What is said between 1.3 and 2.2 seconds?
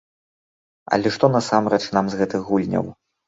насамрэч нам